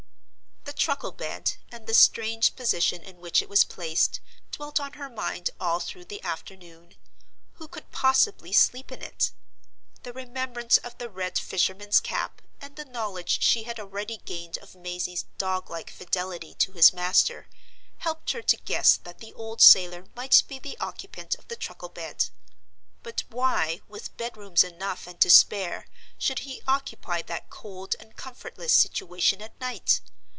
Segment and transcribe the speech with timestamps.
[0.63, 4.19] The truckle bed, and the strange position in which it was placed,
[4.51, 6.95] dwelt on her mind all through the afternoon.
[7.53, 9.31] Who could possibly sleep in it?
[10.01, 14.73] The remembrance of the red fisherman's cap, and the knowledge she had already gained of
[14.73, 17.47] Mazey's dog like fidelity to his master,
[17.99, 21.89] helped her to guess that the old sailor might be the occupant of the truckle
[21.89, 22.29] bed.
[23.03, 25.85] But why, with bedrooms enough and to spare,
[26.17, 30.01] should he occupy that cold and comfortless situation at night?